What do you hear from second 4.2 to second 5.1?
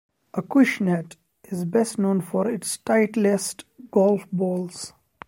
balls.